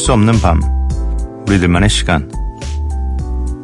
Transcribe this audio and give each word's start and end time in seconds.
수 0.00 0.14
없는 0.14 0.40
밤 0.40 0.60
우리들만의 1.46 1.90
시간 1.90 2.30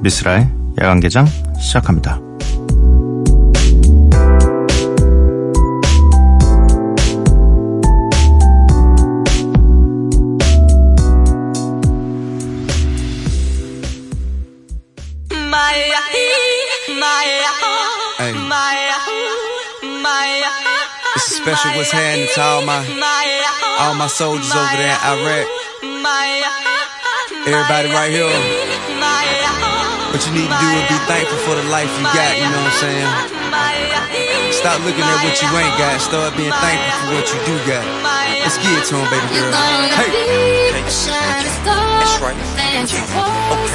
미스라의 0.03 0.50
야간 0.82 1.00
개장 1.00 1.27
시작합니다. 1.59 2.21
special 21.46 21.76
what's 21.76 21.93
happening 21.93 22.29
to 22.34 22.43
all 22.43 22.62
my 22.62 22.82
all 23.79 23.95
my 23.95 24.09
soldiers 24.09 24.50
over 24.50 24.76
there 24.76 24.90
in 24.90 25.18
Iraq. 25.21 25.65
Everybody 27.46 27.89
right 27.89 28.11
here. 28.13 28.29
What 30.13 30.21
you 30.27 30.32
need 30.32 30.49
to 30.49 30.59
do 30.61 30.68
is 30.77 30.85
be 30.89 30.99
thankful 31.09 31.39
for 31.46 31.54
the 31.57 31.64
life 31.73 31.89
you 31.99 32.05
got, 32.12 32.37
you 32.37 32.45
know 32.48 32.61
what 32.61 32.73
I'm 32.73 32.81
saying? 32.84 33.09
Stop 34.53 34.81
looking 34.84 35.05
at 35.05 35.19
what 35.25 35.37
you 35.41 35.48
ain't 35.56 35.77
got, 35.78 36.01
start 36.01 36.37
being 36.37 36.53
thankful 36.53 36.92
for 37.06 37.14
what 37.17 37.27
you 37.33 37.39
do 37.48 37.56
got. 37.69 37.84
Let's 38.45 38.59
get 38.59 38.73
it 38.77 38.84
to 38.92 38.97
him, 38.97 39.09
baby 39.12 39.28
girl. 39.37 39.53
Hey! 39.97 40.73
That's 40.77 42.17
right. 42.20 42.37
Okay. 42.37 43.73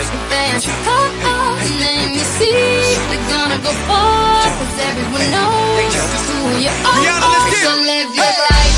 Let 1.79 2.09
me 2.11 2.21
see. 2.37 2.97
We're 3.09 3.25
gonna 3.29 3.59
go 3.61 3.71
far, 3.87 4.45
cause 4.45 4.77
everyone 4.81 5.25
knows 5.31 5.93
who 6.29 6.59
you 6.59 6.69
are. 6.69 7.01
So 7.61 7.71
live 7.81 8.09
your 8.15 8.33
life. 8.49 8.77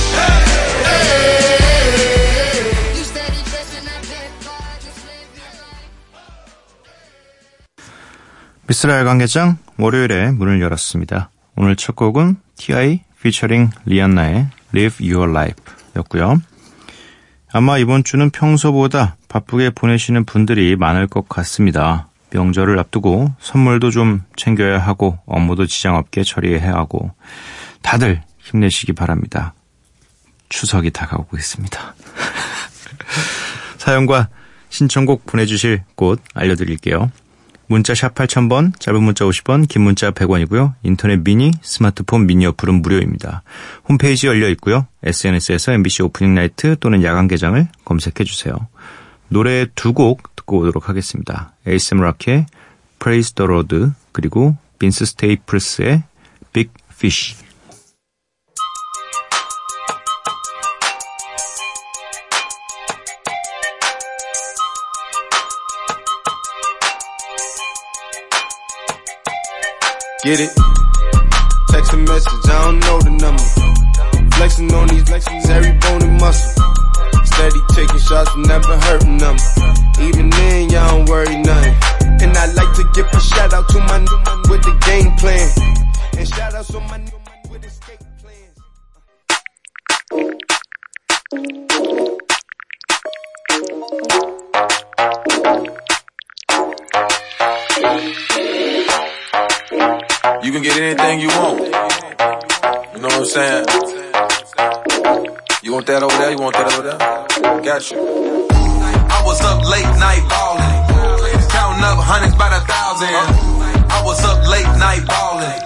미스라엘 8.66 9.04
관계장 9.04 9.58
월요일에 9.78 10.32
문을 10.32 10.62
열었습니다. 10.62 11.30
오늘 11.58 11.76
첫 11.76 11.98
곡은 11.98 12.38
T.I. 12.56 13.02
피처링 13.22 13.70
리안나의 13.86 14.48
Live 14.74 15.14
Your 15.14 15.30
Life 15.32 15.64
였고요. 15.98 16.42
아마 17.52 17.78
이번 17.78 18.04
주는 18.06 18.30
평소보다 18.30 19.18
바쁘게 19.28 19.72
보내시는 19.72 20.24
분들이 20.24 20.76
많을 20.78 21.08
것 21.08 21.28
같습니다. 21.28 22.08
명절을 22.32 22.80
앞두고 22.80 23.34
선물도 23.40 23.92
좀 23.92 24.24
챙겨야 24.38 24.80
하고 24.80 25.20
업무도 25.26 25.68
지장 25.68 25.96
없게 25.96 26.24
처리해야 26.24 26.74
하고 26.74 27.12
다들 27.82 28.24
힘내시기 28.40 28.94
바랍니다. 28.94 29.54
추석이 30.50 30.92
다가오고 30.92 31.36
있습니다. 31.36 31.96
사연과 33.78 34.30
신청곡 34.70 35.26
보내주실 35.26 35.84
곳 35.96 36.22
알려드릴게요. 36.34 37.12
문자 37.68 37.96
샵 37.96 38.14
8000번, 38.14 38.80
짧은 38.80 39.02
문자 39.02 39.26
50원, 39.26 39.68
긴 39.68 39.84
문자 39.84 40.12
100원이고요. 40.12 40.74
인터넷 40.84 41.24
미니, 41.24 41.52
스마트폰 41.62 42.28
미니 42.28 42.46
어플은 42.46 42.82
무료입니다. 42.82 43.44
홈페이지 43.88 44.28
열려 44.28 44.50
있고요. 44.50 44.88
SNS에서 45.04 45.72
MBC 45.74 46.04
오프닝 46.04 46.36
나이트 46.36 46.76
또는 46.80 47.04
야간 47.04 47.28
개장을 47.28 47.68
검색해 47.86 48.24
주세요. 48.26 48.68
노래 49.30 49.66
두 49.76 49.94
곡 49.94 50.36
듣고 50.36 50.60
오도록 50.60 50.90
하겠습니다. 50.90 51.54
에이스 51.66 51.96
락의 51.96 52.46
Praise 53.00 53.34
the 53.34 53.50
Lord 53.50 53.92
그리고 54.12 54.56
빈스 54.80 55.06
스테이플스의 55.06 56.04
Big 56.52 56.70
Fish. 56.92 57.43
Get 70.24 70.40
it? 70.40 70.56
Text 71.68 71.92
a 71.92 71.98
message, 71.98 72.48
I 72.48 72.64
don't 72.64 72.80
know 72.80 72.98
the 73.02 73.12
number. 73.12 73.44
Flexing 74.38 74.72
on 74.72 74.88
these 74.88 75.04
flexing, 75.04 75.36
every 75.52 75.74
bone 75.84 76.02
and 76.02 76.16
muscle. 76.16 76.64
Steady 77.26 77.60
taking 77.76 78.00
shots, 78.00 78.32
never 78.48 78.78
hurting 78.88 79.18
them. 79.18 79.36
Even 80.00 80.30
then, 80.30 80.70
y'all 80.70 80.88
don't 80.96 81.10
worry 81.10 81.36
nothing. 81.44 81.76
And 82.24 82.32
I 82.38 82.46
like 82.56 82.72
to 82.72 82.88
give 82.96 83.06
a 83.12 83.20
shout 83.20 83.52
out 83.52 83.68
to 83.68 83.80
my 83.80 84.00
new 84.00 84.20
with 84.48 84.64
the 84.64 84.72
game 84.88 85.12
plan. 85.20 85.52
And 86.18 86.26
shout 86.26 86.54
out 86.54 86.68
to 86.72 86.80
my 86.80 86.98
can 100.54 100.62
get 100.62 100.78
anything 100.78 101.20
you 101.20 101.30
want. 101.30 101.66
You 102.94 103.02
know 103.02 103.10
what 103.10 103.18
I'm 103.18 103.26
saying? 103.26 103.66
You 105.64 105.74
want 105.74 105.88
that 105.88 106.04
over 106.04 106.14
there? 106.14 106.30
You 106.30 106.38
want 106.38 106.54
that 106.54 106.70
over 106.70 106.86
there? 106.86 107.00
Got 107.66 107.90
you. 107.90 107.98
I 107.98 109.20
was 109.26 109.42
up 109.42 109.66
late 109.66 109.90
night 109.98 110.22
balling, 110.30 110.78
counting 111.50 111.82
up 111.82 111.98
hundreds 112.06 112.38
by 112.38 112.54
the 112.54 112.62
thousand. 112.70 113.18
I 113.90 114.06
was 114.06 114.22
up 114.22 114.46
late 114.46 114.70
night 114.78 115.02
balling, 115.10 115.58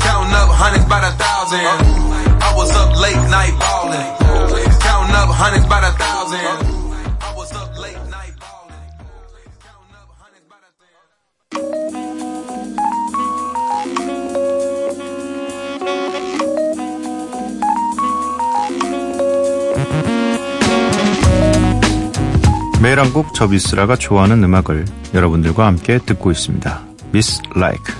counting 0.00 0.32
up 0.32 0.48
hundreds 0.56 0.88
by 0.88 1.04
the 1.04 1.12
thousand. 1.20 1.68
I 2.40 2.48
was 2.56 2.72
up 2.72 2.96
late 2.96 3.20
night 3.28 3.52
balling, 3.60 4.08
매일 22.94 23.06
한곡 23.06 23.34
저 23.34 23.48
미쓰라가 23.48 23.96
좋아하는 23.96 24.44
음악을 24.44 24.84
여러분들과 25.14 25.66
함께 25.66 25.98
듣고 25.98 26.30
있습니다. 26.30 26.80
미쓰 27.10 27.40
Like. 27.56 27.92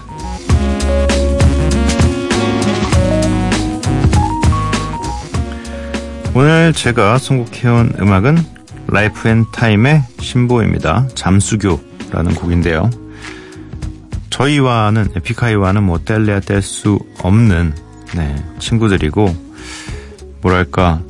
오늘 6.33 6.73
제가 6.73 7.19
선곡해온 7.19 7.95
음악은 8.01 8.39
Life 8.87 9.29
and 9.29 9.45
Time의 9.53 10.05
신보입니다. 10.21 11.09
잠수교라는 11.17 12.37
곡인데요. 12.37 12.89
저희와는 14.31 15.09
에픽하이와는 15.17 15.83
뭐 15.83 15.99
뗄래야 16.05 16.39
뗄 16.39 16.63
수 16.63 17.01
없는 17.19 17.75
네, 18.15 18.37
친구들이고 18.61 19.35
뭐랄까 20.41 21.01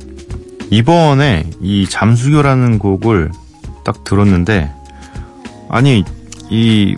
이번에 0.71 1.47
이 1.61 1.85
잠수교라는 1.87 2.79
곡을 2.79 3.29
딱 3.85 4.03
들었는데 4.03 4.69
아니 5.69 6.03
이 6.49 6.95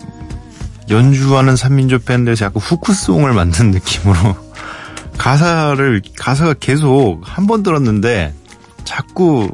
연주하는 0.90 1.54
삼민조 1.54 2.00
밴드에서 2.00 2.46
약간 2.46 2.60
후크송을 2.60 3.32
만든 3.34 3.70
느낌으로 3.70 4.34
가사를 5.18 6.02
가사가 6.18 6.54
계속 6.54 7.20
한 7.22 7.46
번 7.46 7.62
들었는데 7.62 8.34
자꾸 8.84 9.50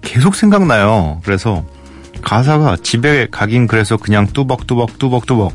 계속 0.00 0.34
생각나요. 0.34 1.20
그래서 1.24 1.64
가사가 2.22 2.76
집에 2.82 3.26
가긴 3.30 3.66
그래서 3.66 3.96
그냥 3.96 4.26
뚜벅뚜벅 4.26 4.98
뚜벅뚜벅. 4.98 5.52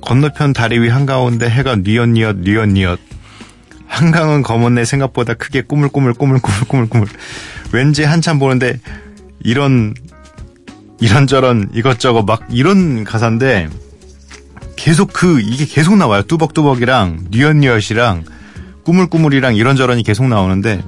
건너편 0.00 0.52
다리 0.54 0.78
위 0.80 0.88
한가운데 0.88 1.48
해가 1.48 1.76
뉘엿뉘엿 1.76 2.36
뉘엿뉘엿. 2.38 2.98
한강은 3.86 4.42
검었네 4.42 4.84
생각보다 4.84 5.34
크게 5.34 5.62
꾸물꾸물 5.62 6.14
꾸물꾸물 6.14 6.60
꾸물꾸물. 6.68 7.08
왠지 7.72 8.04
한참 8.04 8.38
보는데 8.38 8.80
이런 9.42 9.94
이런저런 11.00 11.70
이것저것 11.74 12.24
막 12.24 12.42
이런 12.50 13.04
가사인데 13.04 13.68
계속 14.76 15.12
그 15.12 15.40
이게 15.40 15.64
계속 15.64 15.96
나와요. 15.96 16.22
뚜벅뚜벅이랑 16.22 17.26
뉘엿뉘엿이랑 17.30 18.24
꾸물꾸물이랑 18.84 19.56
이런저런이 19.56 20.02
계속 20.02 20.26
나오는데 20.26 20.82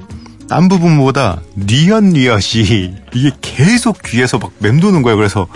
딴 0.48 0.68
부분보다 0.68 1.40
뉘엿뉘엿이 1.56 2.94
이게 3.14 3.30
계속 3.40 4.02
귀에서 4.02 4.38
막 4.38 4.50
맴도는 4.58 5.02
거예요. 5.02 5.16
그래서 5.16 5.46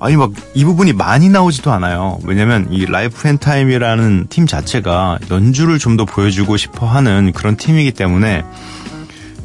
아니 0.00 0.16
막 0.16 0.30
이 0.54 0.64
부분이 0.64 0.92
많이 0.92 1.28
나오지도 1.28 1.72
않아요. 1.72 2.18
왜냐면 2.24 2.68
이 2.70 2.86
라이프 2.86 3.26
앤 3.26 3.38
타임이라는 3.38 4.26
팀 4.28 4.46
자체가 4.46 5.18
연주를 5.30 5.78
좀 5.78 5.96
더 5.96 6.04
보여주고 6.04 6.56
싶어 6.56 6.86
하는 6.86 7.32
그런 7.32 7.56
팀이기 7.56 7.92
때문에 7.92 8.44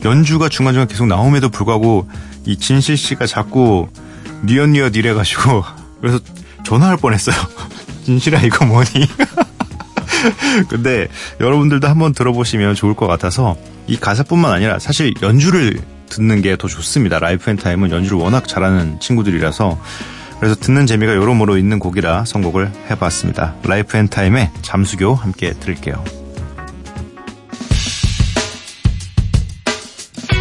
연주가 0.06 0.50
중간중간 0.50 0.88
계속 0.88 1.08
나옴에도 1.08 1.50
불구하고 1.50 2.08
이 2.46 2.58
진실 2.58 2.98
씨가 2.98 3.26
자꾸 3.26 3.88
뉘엿뉘엿 4.44 4.96
이래가지고 4.96 5.64
그래서 6.02 6.20
전화할 6.66 6.98
뻔했어요. 6.98 7.36
진실아 8.06 8.42
이거 8.42 8.66
뭐니? 8.66 8.88
근데 10.70 11.08
여러분들도 11.40 11.88
한번 11.88 12.14
들어보시면 12.14 12.76
좋을 12.76 12.94
것 12.96 13.08
같아서 13.08 13.56
이 13.88 13.98
가사뿐만 13.98 14.52
아니라 14.52 14.80
사실 14.80 15.14
연주를 15.22 15.80
듣는 16.10 16.42
게 16.42 16.56
더 16.58 16.68
좋습니다. 16.68 17.20
라이프 17.20 17.50
앤 17.52 17.56
타임은 17.58 17.92
연주를 17.92 18.18
워낙 18.18 18.48
잘하는 18.48 19.00
친구들이라서 19.00 19.80
그래서 20.40 20.56
듣는 20.56 20.88
재미가 20.88 21.14
여러모로 21.16 21.58
있는 21.58 21.80
곡이라 21.80 22.26
선곡을 22.26 22.72
해봤습니다. 22.90 23.56
라이프 23.64 23.98
앤 23.98 24.08
타임의 24.08 24.52
잠수교 24.62 25.14
함께 25.14 25.54
들을게요. 25.54 26.19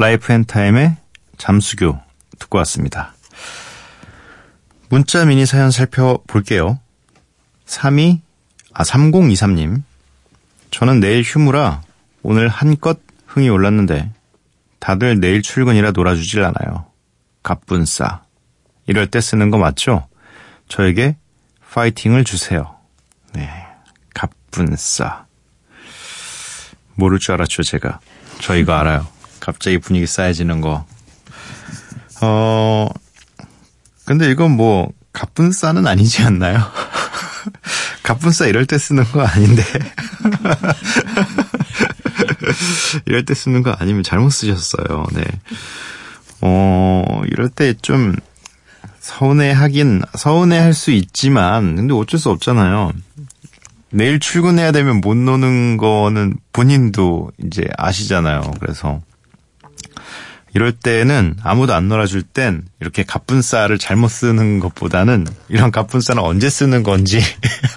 라이프 0.00 0.32
앤 0.32 0.44
타임의 0.44 0.96
잠수교 1.38 1.98
듣고 2.38 2.58
왔습니다. 2.58 3.14
문자 4.88 5.24
미니 5.24 5.44
사연 5.44 5.72
살펴볼게요. 5.72 6.78
32, 7.66 8.22
아, 8.72 8.84
3023님. 8.84 9.82
저는 10.70 11.00
내일 11.00 11.22
휴무라 11.22 11.82
오늘 12.22 12.46
한껏 12.46 13.00
흥이 13.26 13.48
올랐는데 13.48 14.12
다들 14.78 15.18
내일 15.18 15.42
출근이라 15.42 15.90
놀아주질 15.90 16.44
않아요. 16.44 16.86
갑분싸. 17.42 18.22
이럴 18.86 19.08
때 19.08 19.20
쓰는 19.20 19.50
거 19.50 19.58
맞죠? 19.58 20.06
저에게 20.68 21.16
파이팅을 21.72 22.22
주세요. 22.22 22.76
네. 23.34 23.50
갑분싸. 24.14 25.26
모를 26.94 27.18
줄 27.18 27.34
알았죠, 27.34 27.64
제가. 27.64 27.98
저 28.40 28.56
이거 28.56 28.74
알아요. 28.74 29.17
갑자기 29.48 29.78
분위기 29.78 30.06
쌓여지는 30.06 30.60
거. 30.60 30.84
어, 32.20 32.86
근데 34.04 34.30
이건 34.30 34.50
뭐, 34.50 34.90
갑분싸는 35.14 35.86
아니지 35.86 36.22
않나요? 36.22 36.60
갑분싸 38.04 38.46
이럴 38.46 38.66
때 38.66 38.76
쓰는 38.76 39.04
거 39.04 39.24
아닌데. 39.24 39.62
이럴 43.06 43.24
때 43.24 43.32
쓰는 43.32 43.62
거 43.62 43.74
아니면 43.78 44.02
잘못 44.02 44.28
쓰셨어요. 44.28 45.06
네. 45.14 45.22
어, 46.42 47.22
이럴 47.26 47.48
때 47.48 47.72
좀 47.80 48.14
서운해 49.00 49.52
하긴, 49.52 50.02
서운해 50.14 50.58
할 50.58 50.74
수 50.74 50.90
있지만, 50.90 51.74
근데 51.74 51.94
어쩔 51.94 52.20
수 52.20 52.28
없잖아요. 52.28 52.92
내일 53.92 54.20
출근해야 54.20 54.72
되면 54.72 55.00
못 55.00 55.16
노는 55.16 55.78
거는 55.78 56.36
본인도 56.52 57.30
이제 57.42 57.64
아시잖아요. 57.78 58.42
그래서 58.60 59.00
이럴 60.54 60.72
때는 60.72 61.36
아무도 61.42 61.74
안 61.74 61.88
놀아줄 61.88 62.22
땐 62.22 62.64
이렇게 62.80 63.02
갑분싸를 63.04 63.78
잘못 63.78 64.08
쓰는 64.08 64.60
것보다는 64.60 65.26
이런 65.48 65.70
갑분싸는 65.70 66.22
언제 66.22 66.48
쓰는 66.48 66.82
건지 66.82 67.20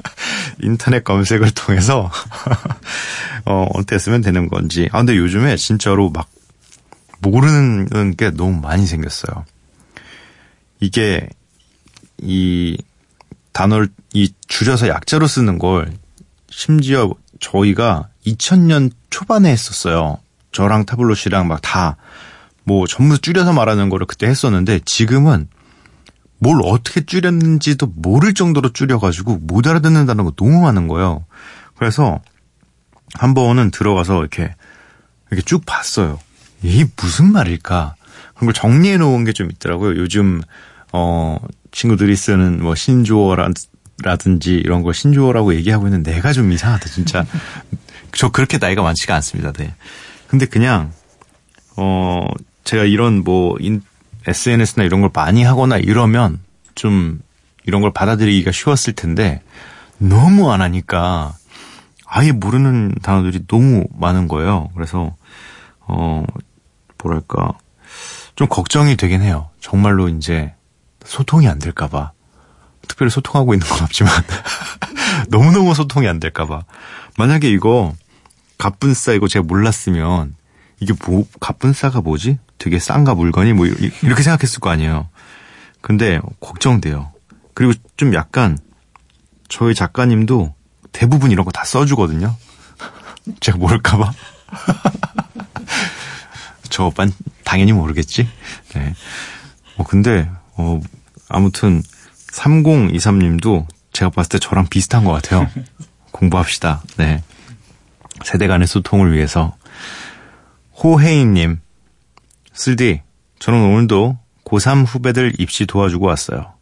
인터넷 0.62 1.03
검색을 1.03 1.51
통해서 1.51 2.09
어, 3.45 3.68
어떻게 3.74 3.98
쓰면 3.98 4.21
되는 4.21 4.48
건지. 4.48 4.88
아, 4.92 5.00
근데 5.00 5.18
요즘에 5.18 5.57
진짜로 5.57 6.09
막 6.09 6.30
모르는 7.19 8.15
게 8.15 8.31
너무 8.31 8.59
많이 8.62 8.86
생겼어요. 8.86 9.45
이게 10.80 11.27
이 12.18 12.77
단어를 13.51 13.89
이 14.13 14.33
줄여서 14.47 14.88
약자로 14.88 15.27
쓰는 15.27 15.59
걸 15.59 15.94
심지어 16.50 17.13
저희가 17.39 18.09
2000년 18.25 18.92
초반에 19.09 19.51
했었어요. 19.51 20.19
저랑 20.51 20.86
타블로 20.86 21.15
씨랑 21.15 21.48
막 21.48 21.62
다 21.62 21.98
뭐 22.63 22.86
전부 22.86 23.18
줄여서 23.18 23.53
말하는 23.53 23.89
거를 23.89 24.06
그때 24.06 24.27
했었는데 24.27 24.81
지금은 24.86 25.48
뭘 26.38 26.59
어떻게 26.63 27.03
줄였는지도 27.06 27.88
모를 27.95 28.33
정도로 28.36 28.71
줄여가지고 28.71 29.39
못 29.42 29.65
알아듣는다는 29.68 30.25
거 30.25 30.31
너무 30.31 30.62
많은 30.62 30.88
거예요. 30.88 31.25
그래서 31.75 32.21
한 33.15 33.33
번은 33.33 33.71
들어가서 33.71 34.19
이렇게 34.19 34.53
이렇게 35.31 35.44
쭉 35.44 35.65
봤어요. 35.65 36.19
이게 36.62 36.88
무슨 36.95 37.31
말일까? 37.31 37.95
그런 38.36 38.45
걸 38.45 38.54
정리해 38.54 38.97
놓은 38.97 39.24
게 39.25 39.33
좀 39.33 39.50
있더라고요. 39.51 40.00
요즘 40.00 40.42
어 40.94 41.38
친구들이 41.71 42.15
쓰는 42.15 42.62
뭐 42.62 42.75
신조어라든지 42.75 44.54
이런 44.54 44.83
걸 44.83 44.94
신조어라고 44.94 45.56
얘기하고 45.56 45.88
있는 45.88 46.04
내가 46.04 46.31
좀 46.31 46.51
이상하다 46.51 46.86
진짜. 46.89 47.25
저 48.13 48.30
그렇게 48.30 48.57
나이가 48.59 48.81
많지가 48.83 49.15
않습니다. 49.15 49.51
네. 49.54 49.74
근데 50.31 50.45
그냥 50.45 50.94
어 51.75 52.25
제가 52.63 52.86
이런 52.86 53.22
뭐 53.25 53.57
인, 53.60 53.83
SNS나 54.25 54.86
이런 54.86 55.01
걸 55.01 55.10
많이 55.13 55.44
하거나 55.44 55.75
이러면 55.75 56.39
좀 56.74 57.22
이런 57.66 57.81
걸 57.81 57.92
받아들이기가 57.92 58.54
쉬웠을 58.54 58.94
텐데 58.94 59.42
너무 59.98 60.50
안 60.50 60.62
하니까 60.62 61.33
아예 62.06 62.31
모르는 62.31 62.95
단어들이 63.01 63.45
너무 63.45 63.83
많은 63.94 64.30
거예요. 64.30 64.69
그래서 64.74 65.13
어 65.81 66.24
뭐랄까 67.04 67.51
좀 68.36 68.48
걱정이 68.48 68.95
되긴 68.95 69.22
해요. 69.22 69.50
정말로 69.60 70.07
이제 70.07 70.54
소통이 71.04 71.50
안 71.50 71.60
될까봐. 71.60 72.13
특별히 72.88 73.10
소통하고 73.10 73.54
있는 73.54 73.68
건 73.68 73.83
없지만 73.83 74.13
너무너무 75.28 75.75
소통이 75.75 76.07
안 76.07 76.22
될까봐. 76.22 76.63
만약에 77.18 77.50
이거 77.50 77.94
갑분싸 78.62 79.13
이거 79.13 79.28
제가 79.28 79.44
몰랐으면 79.44 80.35
이게 80.80 80.94
뭐 81.07 81.26
갑분싸가 81.40 82.02
뭐지? 82.02 82.38
되게 82.59 82.78
싼가 82.78 83.16
물건이 83.16 83.54
뭐 83.54 83.66
이렇게 83.66 84.21
생각했을 84.21 84.59
거 84.59 84.69
아니에요. 84.69 85.09
근데 85.81 86.21
걱정돼요. 86.40 87.12
그리고 87.56 87.74
좀 87.97 88.14
약간 88.14 88.59
저희 89.50 89.74
작가님도 89.74 90.54
대부분 90.92 91.31
이런 91.31 91.44
거 91.44 91.52
다 91.52 91.66
써주거든요. 91.66 92.35
제가 93.42 93.57
모를까봐. 93.57 94.12
저 96.69 96.85
오빤 96.85 97.12
당연히 97.44 97.74
모르겠지. 97.74 98.30
네. 98.76 98.94
어, 99.78 99.83
근데, 99.83 100.30
어, 100.56 100.80
아무튼, 101.30 101.81
3023님도 102.31 103.66
제가 103.92 104.12
봤을 104.12 104.30
때 104.30 104.40
저랑 104.40 104.68
비슷한 104.68 105.04
것 105.04 105.14
같아요. 105.14 105.50
공부합시다. 106.12 106.83
네. 106.97 107.24
세대 108.23 108.47
간의 108.47 108.68
소통을 108.68 109.13
위해서. 109.13 109.56
호혜인님, 110.83 111.59
쓸디, 112.54 113.01
저는 113.40 113.59
오늘도 113.73 114.18
고3 114.45 114.85
후배들 114.85 115.33
입시 115.40 115.66
도와주고 115.66 116.06
왔어요. 116.07 116.54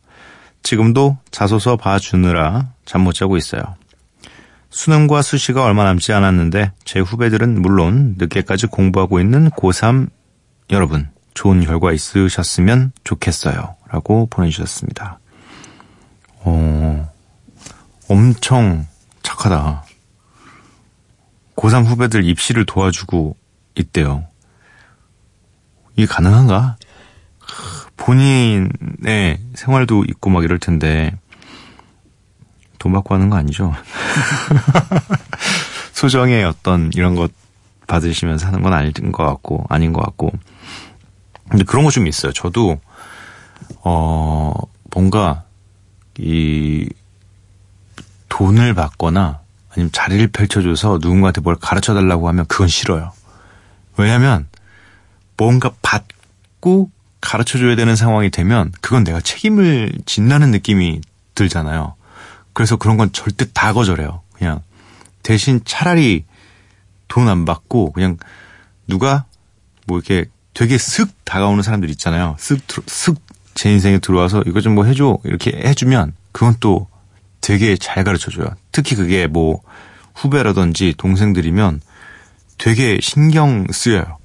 지금도 0.64 1.18
자소서 1.32 1.78
봐주느라 1.78 2.74
잠 2.86 3.02
못 3.02 3.14
자고 3.14 3.38
있어요. 3.38 3.64
수능과 4.70 5.22
수시가 5.22 5.64
얼마 5.64 5.84
남지 5.86 6.14
않았는데 6.14 6.74
제 6.84 7.00
후배들은 7.00 7.62
물론 7.62 8.16
늦게까지 8.18 8.68
공부하고 8.68 9.20
있는 9.20 9.50
고3 9.50 10.10
여러분 10.72 11.10
좋은 11.34 11.62
결과 11.62 11.92
있으셨으면 11.92 12.92
좋겠어요. 13.04 13.76
라고 13.88 14.28
보내주셨습니다. 14.28 15.20
어, 16.42 17.12
엄청 18.08 18.86
착하다. 19.24 19.86
고3 21.60 21.86
후배들 21.86 22.24
입시를 22.24 22.66
도와주고 22.66 23.36
있대요. 23.76 24.26
이게 25.96 26.06
가능한가? 26.06 26.78
본인의 27.98 29.42
생활도 29.56 30.06
있고 30.06 30.30
막 30.30 30.44
이럴 30.46 30.58
텐데 30.58 31.12
돈 32.78 32.94
받고 32.94 33.14
하는 33.14 33.30
거 33.30 33.36
아니죠? 33.36 33.74
소정의 35.92 36.46
어떤 36.46 36.92
이런 36.94 37.16
것 37.16 37.30
받으시면서 37.88 38.48
하는 38.48 38.62
건 38.62 38.72
아닌 38.74 38.94
것 39.12 39.26
같고 39.26 39.66
아닌 39.68 39.92
것 39.92 40.02
같고 40.02 40.32
근데 41.50 41.66
그런 41.66 41.84
거 41.84 41.92
좀 41.92 42.08
있어요. 42.08 42.32
저도 42.32 42.80
어 43.84 44.54
뭔가 44.94 45.44
이 46.18 46.88
돈을 48.30 48.76
받거나 48.76 49.42
아니면 49.72 49.92
자리를 49.92 50.28
펼쳐줘서 50.28 51.00
누군가한테 51.02 51.42
뭘 51.42 51.56
가르쳐 51.56 51.94
달라고 51.94 52.28
하면 52.28 52.46
그건 52.48 52.68
싫어요. 52.68 53.12
왜냐하면 53.98 54.48
뭔가 55.38 55.72
받고 55.82 56.90
가르쳐 57.22 57.58
줘야 57.60 57.76
되는 57.76 57.96
상황이 57.96 58.30
되면 58.30 58.72
그건 58.82 59.04
내가 59.04 59.22
책임을 59.22 59.92
진다는 60.06 60.52
느낌이 60.52 61.02
들잖아요. 61.36 61.96
그래서 62.54 62.78
그런 62.78 62.98
건 62.98 63.12
절대 63.12 63.46
다 63.54 63.74
거절해요. 63.74 64.22
그냥 64.34 64.62
대신 65.24 65.62
차라리 65.66 66.26
돈 67.08 67.28
안 67.28 67.46
받고 67.46 67.92
그냥 67.92 68.18
누가 68.88 69.26
뭐 69.86 69.98
이렇게 70.00 70.26
되게 70.54 70.78
슥 70.78 71.10
다가오는 71.26 71.64
사람들 71.64 71.90
있잖아요. 71.92 72.36
슥, 72.40 72.60
슥제 72.88 73.72
인생에 73.72 74.00
들어와서 74.00 74.44
이거 74.46 74.62
좀 74.62 74.76
뭐 74.76 74.86
해줘. 74.86 75.18
이렇게 75.24 75.52
해주면 75.52 76.14
그건 76.32 76.56
또 76.60 76.88
되게 77.42 77.78
잘 77.78 78.04
가르쳐 78.04 78.32
줘요. 78.32 78.48
특히 78.72 78.96
그게 78.96 79.28
뭐 79.28 79.62
후배라든지 80.16 80.94
동생들이면 80.98 81.82
되게 82.58 82.98
신경 83.02 83.66
쓰여요. 83.72 84.18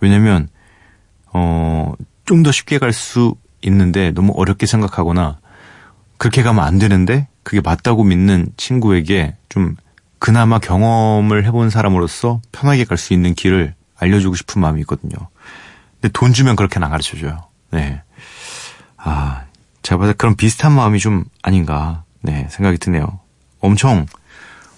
왜냐면, 0.00 0.48
어, 1.32 1.92
좀 2.24 2.42
더 2.42 2.52
쉽게 2.52 2.78
갈 2.78 2.92
수 2.92 3.34
있는데 3.62 4.12
너무 4.12 4.32
어렵게 4.36 4.66
생각하거나 4.66 5.38
그렇게 6.16 6.42
가면 6.42 6.64
안 6.64 6.78
되는데 6.78 7.26
그게 7.42 7.60
맞다고 7.60 8.04
믿는 8.04 8.46
친구에게 8.56 9.36
좀 9.48 9.74
그나마 10.18 10.58
경험을 10.60 11.44
해본 11.44 11.70
사람으로서 11.70 12.40
편하게 12.52 12.84
갈 12.84 12.96
수 12.96 13.12
있는 13.14 13.34
길을 13.34 13.74
알려주고 13.98 14.36
싶은 14.36 14.62
마음이 14.62 14.80
있거든요. 14.82 15.12
근데 16.00 16.10
돈 16.12 16.32
주면 16.32 16.56
그렇게는 16.56 16.84
안 16.84 16.90
가르쳐 16.90 17.16
줘요. 17.18 17.48
네. 17.72 18.00
아, 18.96 19.42
제가 19.82 19.98
봤을 19.98 20.12
때 20.14 20.16
그런 20.16 20.36
비슷한 20.36 20.72
마음이 20.72 20.98
좀 21.00 21.24
아닌가, 21.42 22.04
네, 22.22 22.46
생각이 22.50 22.78
드네요. 22.78 23.20
엄청, 23.60 24.06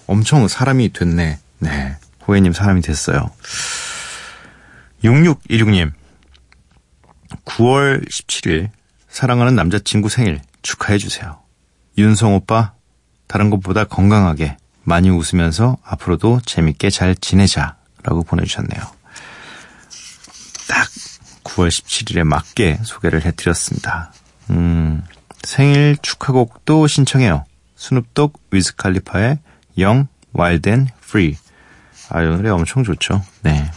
엄청 0.06 0.46
사람이 0.48 0.92
됐네. 0.92 1.38
네. 1.58 1.96
호혜님 2.26 2.52
사람이 2.52 2.82
됐어요. 2.82 3.30
6616님. 5.04 5.92
9월 7.44 8.08
17일, 8.08 8.70
사랑하는 9.08 9.54
남자친구 9.56 10.08
생일 10.08 10.40
축하해주세요. 10.62 11.38
윤성 11.98 12.34
오빠, 12.34 12.72
다른 13.26 13.50
것보다 13.50 13.84
건강하게, 13.84 14.56
많이 14.84 15.10
웃으면서 15.10 15.78
앞으로도 15.84 16.40
재밌게 16.44 16.90
잘 16.90 17.14
지내자. 17.14 17.76
라고 18.04 18.22
보내주셨네요. 18.24 18.80
딱 20.68 20.88
9월 21.44 21.68
17일에 21.68 22.24
맞게 22.24 22.80
소개를 22.82 23.24
해드렸습니다. 23.24 24.12
음, 24.50 25.04
생일 25.42 25.96
축하곡도 26.00 26.86
신청해요. 26.86 27.44
스눕독 27.76 28.40
위즈 28.50 28.76
칼리파의 28.76 29.38
Young, 29.78 30.06
Wild 30.32 30.68
and 30.68 30.88
Free. 31.00 31.36
아, 32.08 32.22
이 32.22 32.26
노래 32.26 32.50
엄청 32.50 32.84
좋죠. 32.84 33.22
네. 33.42 33.70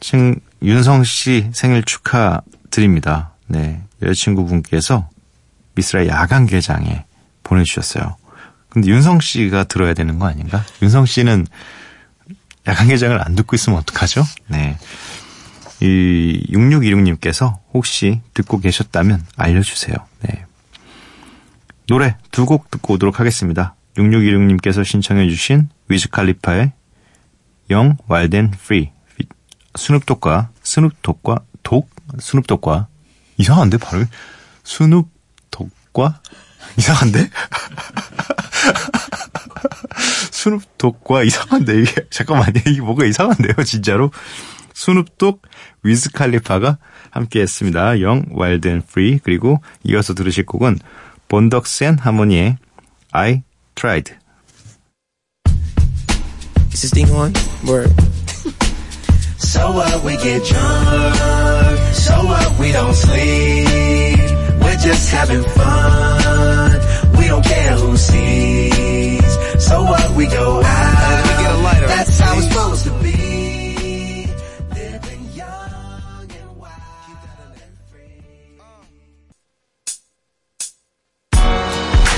지금 0.00 0.36
윤성 0.62 1.04
씨 1.04 1.50
생일 1.52 1.82
축하드립니다. 1.82 3.32
네. 3.46 3.82
여자친구분께서 4.02 5.08
미쓰라 5.74 6.06
야간 6.08 6.46
개장에 6.46 7.04
보내주셨어요. 7.42 8.16
근데 8.68 8.88
윤성 8.88 9.20
씨가 9.20 9.64
들어야 9.64 9.94
되는 9.94 10.18
거 10.18 10.26
아닌가? 10.26 10.64
윤성 10.82 11.06
씨는 11.06 11.46
야간 12.66 12.88
개장을 12.88 13.18
안 13.24 13.34
듣고 13.36 13.56
있으면 13.56 13.78
어떡하죠? 13.78 14.24
네. 14.48 14.76
이 15.80 16.46
6616님께서 16.50 17.58
혹시 17.74 18.20
듣고 18.34 18.60
계셨다면 18.60 19.24
알려주세요. 19.36 19.94
네. 20.22 20.44
노래 21.86 22.16
두 22.30 22.46
곡 22.46 22.70
듣고 22.70 22.94
오도록 22.94 23.20
하겠습니다. 23.20 23.74
6616님께서 23.96 24.84
신청해주신 24.84 25.68
위즈 25.88 26.08
칼리파의 26.10 26.72
Young 27.70 27.96
Wild 28.06 28.50
Free 28.62 28.90
스눕독과 29.76 30.50
스눕독과 30.62 31.40
독 31.62 31.90
스눕독과 32.18 32.88
이상한데 33.38 33.78
발음이 33.78 34.06
스눕독과 34.64 36.20
이상한데 36.78 37.30
스눕독과 40.30 41.22
이상한데 41.24 41.80
이게 41.82 42.06
잠깐만요 42.10 42.60
이게 42.66 42.80
뭐가 42.80 43.04
이상한데요 43.04 43.64
진짜로 43.64 44.10
스눕독 44.74 45.42
위즈 45.86 46.10
칼리파가 46.12 46.78
함께했습니다. 47.10 48.00
영 48.02 48.24
와일드 48.30 48.68
앤 48.68 48.82
프리 48.82 49.18
그리고 49.22 49.60
이어서 49.84 50.14
들으실 50.14 50.44
곡은 50.44 50.78
본덕센 51.28 51.98
하모니의 51.98 52.58
I 53.12 53.42
Tried. 53.74 54.14
Is 56.72 56.80
this 56.82 56.90
thing 56.92 57.10
on? 57.12 57.32
Word. 57.66 57.90
So 59.38 59.72
what 59.72 60.02
we 60.04 60.16
get 60.16 60.44
drunk, 60.44 61.78
so 61.94 62.14
what 62.24 62.58
we 62.58 62.72
don't 62.72 62.94
sleep. 62.94 64.18
We're 64.60 64.76
just 64.76 65.10
having 65.12 65.42
fun, 65.42 66.80
we 67.18 67.28
don't 67.28 67.44
care 67.44 67.76
who 67.76 67.96
sees. 67.96 69.64
So 69.66 69.82
what 69.84 70.10
we 70.16 70.26
go 70.26 70.62
out, 70.62 71.22
we 71.24 71.42
get 71.42 71.52
a 71.52 71.58
lighter. 71.62 71.86
that's 71.86 72.18
how 72.18 72.36
it's 72.36 72.48
supposed 72.48 72.84
to 72.84 72.90
be. 72.90 72.95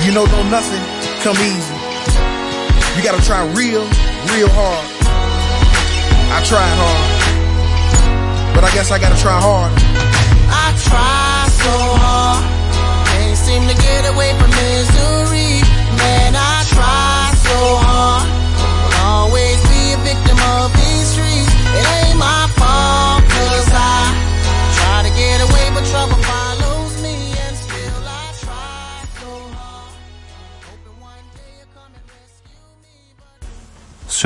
You 0.09 0.15
know, 0.15 0.25
don't 0.25 0.49
nothing 0.49 0.81
come 1.21 1.37
easy. 1.37 1.75
You 2.97 3.03
gotta 3.03 3.21
try 3.21 3.45
real, 3.53 3.85
real 4.33 4.49
hard. 4.49 4.85
I 6.33 6.41
tried 6.43 6.73
hard, 6.81 8.55
but 8.55 8.63
I 8.63 8.73
guess 8.73 8.89
I 8.89 8.97
gotta 8.97 9.21
try 9.21 9.39
hard. 9.39 9.71
I 10.49 10.73
try 10.81 11.45
so 11.61 11.75
hard, 12.01 12.43
can't 13.05 13.37
seem 13.37 13.67
to 13.67 13.75
get 13.75 14.11
away 14.11 14.33
from 14.39 14.49
misery. 14.49 15.68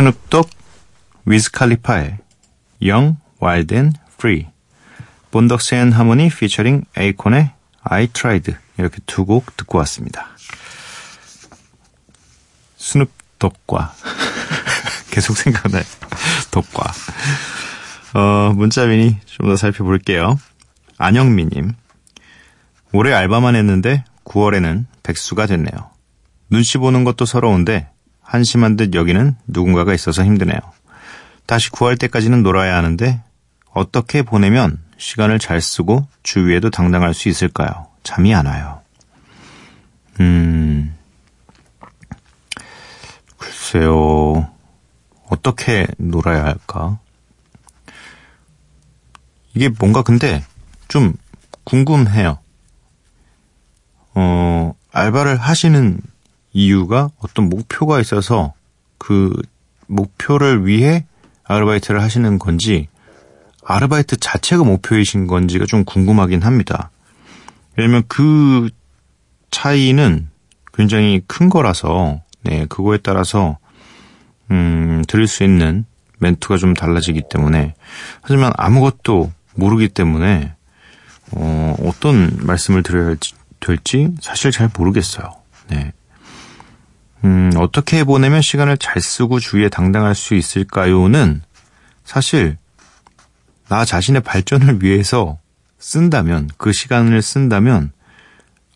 스눕독 0.04 0.50
위즈 1.24 1.50
칼리파의 1.52 2.18
Young 2.88 3.16
Wild 3.40 3.74
and 3.74 3.94
Free 4.18 4.50
Bone 5.32 5.76
Thugs-n-Harmony 5.76 6.28
피처링 6.28 6.84
에이콘의 6.98 7.54
I 7.84 8.08
Tried 8.08 8.54
이렇게 8.78 9.00
두 9.06 9.24
곡 9.24 9.56
듣고 9.56 9.78
왔습니다. 9.78 10.28
스눕독과 12.76 13.94
계속 15.10 15.38
생각나요. 15.38 15.86
독과 16.52 16.92
어, 18.14 18.52
문자 18.54 18.86
미니 18.86 19.16
좀더 19.26 19.56
살펴볼게요. 19.56 20.38
안영미님 20.98 21.76
올해 22.92 23.14
알바만 23.14 23.56
했는데 23.56 24.04
9월에는 24.26 24.86
백수가 25.04 25.46
됐네요. 25.46 25.92
눈치 26.50 26.78
보는 26.78 27.06
것도 27.06 27.24
서러운데 27.24 27.93
한심한 28.24 28.76
듯 28.78 28.96
여기는 28.96 29.36
누군가가 29.48 29.94
있어서 29.94 30.24
힘드네요. 30.24 30.58
다시 31.46 31.70
구할 31.70 31.98
때까지는 31.98 32.42
놀아야 32.42 32.76
하는데 32.76 33.22
어떻게 33.72 34.24
보내면 34.24 34.80
시간을 34.98 35.40
잘 35.40 35.62
쓰고 35.62 36.08
주위에도 36.24 36.70
당당할 36.70 37.14
수 37.14 37.30
있을까요? 37.30 37.88
잠이 38.04 38.34
안 38.34 38.46
와요. 38.46 38.82
음, 40.20 40.96
글쎄요. 43.38 44.50
어떻게 45.30 45.88
놀아야 45.98 46.46
할까? 46.46 47.00
이게 49.54 49.70
뭔가 49.70 50.02
근데 50.02 50.44
좀 50.88 51.14
궁금해요. 51.64 52.40
어, 54.16 54.76
알바를 54.92 55.38
하시는 55.38 56.00
이유가 56.54 57.10
어떤 57.20 57.50
목표가 57.50 58.00
있어서 58.00 58.54
그 58.98 59.34
목표를 59.88 60.66
위해 60.66 61.06
아르바이트를 61.44 62.02
하시는 62.02 62.40
건지 62.40 62.88
아르바이트 63.66 64.18
자체가 64.18 64.64
목표이신 64.64 65.28
건지가 65.28 65.66
좀 65.66 65.84
궁금하긴 65.84 66.42
합니다. 66.44 66.92
왜냐면 67.76 68.04
그 68.08 68.70
차이는 69.52 70.30
굉장히 70.74 71.22
큰 71.28 71.50
거라서 71.50 72.22
네, 72.42 72.66
그거에 72.68 72.98
따라서 72.98 73.58
음, 74.52 75.04
들을 75.08 75.28
수 75.28 75.44
있는 75.44 75.86
멘트가 76.20 76.58
좀 76.58 76.74
달라지기 76.74 77.24
때문에 77.30 77.74
하지만 78.22 78.52
아무것도 78.58 79.32
모르기 79.56 79.90
때문에 79.90 80.54
어, 81.32 81.76
어떤 81.84 82.38
말씀을 82.42 82.84
드려야 82.84 83.16
될지 83.60 84.14
사실 84.22 84.52
잘 84.52 84.70
모르겠어요. 84.76 85.32
네. 85.70 85.94
음, 87.24 87.52
어떻게 87.58 88.04
보내면 88.04 88.42
시간을 88.42 88.78
잘 88.78 89.02
쓰고 89.02 89.40
주위에 89.40 89.70
당당할 89.70 90.16
수 90.16 90.36
있을까요는 90.36 91.42
사실 92.04 92.58
나 93.70 93.86
자신의 93.86 94.22
발전을 94.22 94.84
위해서 94.84 95.40
쓴다면, 95.80 96.50
그 96.58 96.72
시간을 96.72 97.22
쓴다면 97.22 97.92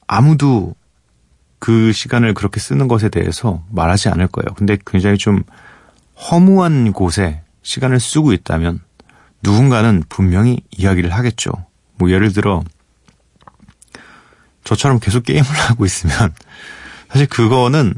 아무도 0.07 0.75
그 1.59 1.91
시간을 1.91 2.33
그렇게 2.33 2.59
쓰는 2.59 2.87
것에 2.87 3.09
대해서 3.09 3.63
말하지 3.69 4.09
않을 4.09 4.27
거예요. 4.27 4.53
근데 4.55 4.77
굉장히 4.85 5.17
좀 5.17 5.43
허무한 6.15 6.93
곳에 6.93 7.41
시간을 7.63 7.99
쓰고 7.99 8.33
있다면 8.33 8.79
누군가는 9.43 10.03
분명히 10.07 10.61
이야기를 10.71 11.13
하겠죠. 11.13 11.51
뭐 11.95 12.11
예를 12.11 12.31
들어 12.31 12.63
저처럼 14.63 14.99
계속 14.99 15.23
게임을 15.23 15.47
하고 15.69 15.85
있으면 15.85 16.33
사실 17.09 17.27
그거는 17.27 17.93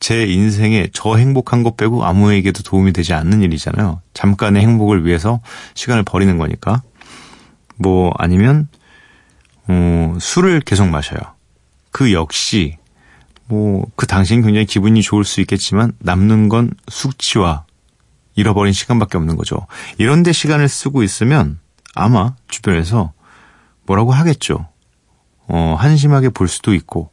제 0.00 0.24
인생에 0.26 0.88
저 0.92 1.16
행복한 1.16 1.62
것 1.62 1.76
빼고 1.76 2.04
아무에게도 2.04 2.62
도움이 2.62 2.92
되지 2.92 3.14
않는 3.14 3.42
일이잖아요. 3.42 4.00
잠깐의 4.14 4.62
행복을 4.62 5.06
위해서 5.06 5.40
시간을 5.74 6.02
버리는 6.02 6.36
거니까. 6.38 6.82
뭐 7.76 8.12
아니면 8.18 8.68
어, 9.68 10.16
술을 10.18 10.60
계속 10.60 10.88
마셔요. 10.88 11.20
그 11.92 12.12
역시 12.12 12.76
뭐 13.46 13.84
그 13.96 14.06
당시엔 14.06 14.42
굉장히 14.42 14.64
기분이 14.64 15.02
좋을 15.02 15.24
수 15.24 15.40
있겠지만 15.42 15.92
남는 15.98 16.48
건 16.48 16.70
숙취와 16.88 17.64
잃어버린 18.34 18.72
시간밖에 18.72 19.18
없는 19.18 19.36
거죠. 19.36 19.66
이런데 19.98 20.32
시간을 20.32 20.68
쓰고 20.68 21.02
있으면 21.02 21.58
아마 21.94 22.34
주변에서 22.48 23.12
뭐라고 23.84 24.12
하겠죠. 24.12 24.66
어, 25.48 25.76
한심하게 25.78 26.30
볼 26.30 26.48
수도 26.48 26.72
있고. 26.72 27.10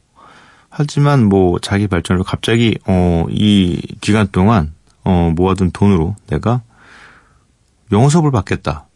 하지만 0.78 1.24
뭐 1.24 1.58
자기 1.58 1.88
발전을 1.88 2.22
갑자기 2.22 2.78
어, 2.86 3.26
이 3.30 3.82
기간 4.00 4.28
동안 4.28 4.72
어, 5.02 5.32
모아둔 5.34 5.72
돈으로 5.72 6.14
내가 6.28 6.62
영어 7.90 8.08
수업을 8.08 8.30
받겠다. 8.30 8.86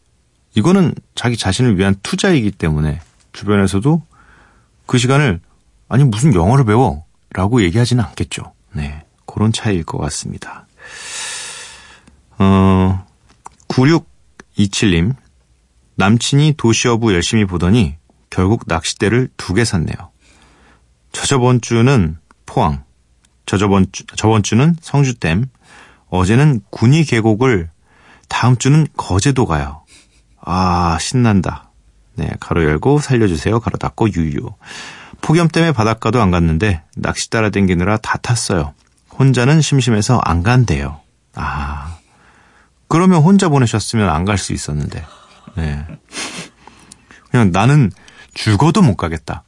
이거는 0.55 0.95
자기 1.17 1.37
자신을 1.37 1.77
위한 1.77 1.97
투자이기 2.05 2.53
때문에 2.53 3.01
주변에서도 3.33 4.01
그 4.87 4.97
시간을 4.97 5.41
아니 5.89 6.05
무슨 6.05 6.33
영어를 6.35 6.65
배워 6.65 7.05
라고 7.33 7.61
얘기하지는 7.65 8.05
않겠죠. 8.05 8.53
네. 8.75 9.03
그런 9.27 9.53
차이일 9.53 9.83
것 9.83 9.99
같습니다. 9.99 10.69
어, 12.39 13.05
9627님. 13.67 15.17
남친이 15.97 16.55
도시어부 16.57 17.13
열심히 17.13 17.45
보더니 17.45 17.97
결국 18.31 18.63
낚싯대를 18.69 19.31
두 19.37 19.55
개 19.55 19.65
샀네요. 19.65 20.12
저저번 21.13 21.61
주는 21.61 22.17
포항, 22.47 22.85
저저번 23.47 23.87
주, 23.93 24.05
저번 24.17 24.43
주는 24.43 24.77
성주댐, 24.81 25.47
어제는 26.09 26.61
군위 26.71 27.05
계곡을 27.05 27.71
다음 28.29 28.57
주는 28.57 28.87
거제도 28.97 29.47
가요. 29.47 29.85
아, 30.41 30.99
신난다. 31.01 31.71
네, 32.15 32.29
가로 32.41 32.65
열고 32.65 32.99
살려주세요. 33.01 33.61
가로 33.61 33.79
닫고 33.79 34.13
유유. 34.13 34.51
폭염 35.21 35.49
때문에 35.49 35.73
바닷가도 35.73 36.21
안 36.21 36.31
갔는데 36.31 36.83
낚시 36.97 37.31
따라 37.31 37.51
댕기느라 37.51 37.97
다 37.99 38.19
탔어요. 38.19 38.75
혼자는 39.19 39.61
심심해서 39.61 40.19
안 40.25 40.43
간대요. 40.43 41.01
아, 41.35 41.97
그러면 42.89 43.23
혼자 43.23 43.49
보내셨으면 43.49 44.09
안 44.09 44.25
갈 44.25 44.37
수 44.39 44.53
있었는데. 44.53 45.05
네. 45.57 45.87
그냥 47.31 47.51
나는 47.53 47.91
죽어도 48.35 48.83
못 48.83 48.97
가겠다. 48.97 49.45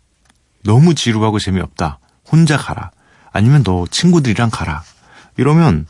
너무 0.65 0.95
지루하고 0.95 1.39
재미없다. 1.39 1.99
혼자 2.31 2.57
가라. 2.57 2.91
아니면 3.33 3.63
너 3.63 3.85
친구들이랑 3.91 4.51
가라. 4.51 4.83
이러면 5.37 5.87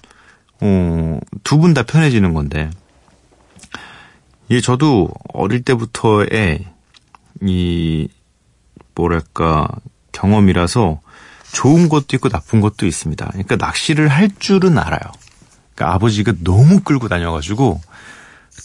어, 0.60 1.18
두 1.42 1.58
분 1.58 1.74
다 1.74 1.82
편해지는 1.82 2.34
건데. 2.34 2.70
이 4.48 4.60
저도 4.60 5.10
어릴 5.32 5.62
때부터의 5.62 6.64
이 7.42 8.08
뭐랄까 8.94 9.68
경험이라서 10.12 11.00
좋은 11.52 11.88
것도 11.88 12.06
있고 12.14 12.28
나쁜 12.28 12.60
것도 12.60 12.86
있습니다. 12.86 13.26
그러니까 13.26 13.56
낚시를 13.56 14.08
할 14.08 14.28
줄은 14.38 14.78
알아요. 14.78 15.00
그러니까 15.74 15.94
아버지가 15.94 16.32
너무 16.42 16.80
끌고 16.80 17.08
다녀가지고 17.08 17.80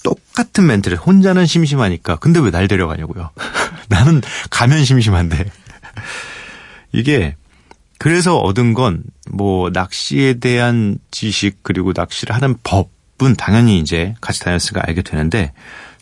똑같은 0.04 0.68
멘트를 0.68 0.98
혼자는 0.98 1.46
심심하니까 1.46 2.18
근데 2.18 2.40
왜 2.40 2.52
날 2.52 2.68
데려가냐고요. 2.68 3.30
나는 3.90 4.22
가면 4.50 4.84
심심한데 4.86 5.50
이게 6.92 7.36
그래서 7.98 8.38
얻은 8.38 8.74
건 8.74 9.04
뭐 9.32 9.70
낚시에 9.70 10.36
대한 10.40 10.98
지식 11.12 11.60
그리고 11.62 11.94
낚시를 11.96 12.34
하는 12.36 12.56
법은 12.64 13.36
당연히 13.38 13.78
이제 13.80 14.16
같이 14.22 14.40
다녔으니까 14.40 14.82
알게 14.88 15.04
되는데 15.04 15.54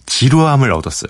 지루함을 0.06 0.72
얻었어요. 0.72 1.10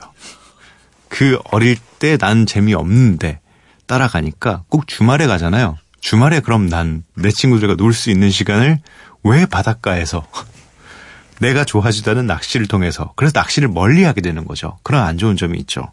그 1.10 1.38
어릴 1.52 1.78
때 2.00 2.18
난 2.18 2.46
재미없는데 2.48 3.40
따라가니까 3.86 4.64
꼭 4.68 4.88
주말에 4.88 5.28
가잖아요. 5.28 5.78
주말에 6.00 6.40
그럼 6.40 6.68
난 6.70 7.04
내 7.16 7.30
친구들과 7.30 7.76
놀 7.76 7.94
수 7.94 8.10
있는 8.10 8.32
시간을 8.32 8.80
왜 9.24 9.46
바닷가에서 9.46 10.26
내가 11.40 11.64
좋아하지도 11.66 12.10
않은 12.12 12.26
낚시를 12.26 12.66
통해서 12.68 13.14
그래서 13.16 13.34
낚시를 13.36 13.70
멀리 13.70 14.04
하게 14.04 14.22
되는 14.22 14.44
거죠. 14.46 14.80
그런 14.82 15.04
안 15.04 15.20
좋은 15.20 15.38
점이 15.38 15.58
있죠. 15.60 15.92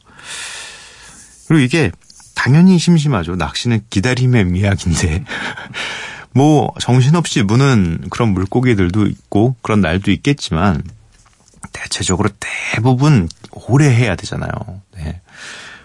그리고 1.48 1.62
이게 1.62 1.90
당연히 2.34 2.78
심심하죠. 2.78 3.36
낚시는 3.36 3.82
기다림의 3.90 4.44
미학인데 4.46 5.24
뭐 6.32 6.72
정신없이 6.80 7.42
무는 7.42 8.04
그런 8.10 8.30
물고기들도 8.30 9.06
있고 9.06 9.56
그런 9.62 9.80
날도 9.80 10.10
있겠지만 10.10 10.82
대체적으로 11.72 12.28
대부분 12.40 13.28
오래 13.68 13.86
해야 13.88 14.16
되잖아요. 14.16 14.50
네. 14.96 15.20